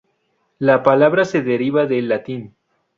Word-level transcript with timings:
La 0.57 0.81
palabra 0.81 1.25
se 1.25 1.43
deriva 1.43 1.85
del 1.85 2.09
latín. 2.09 2.55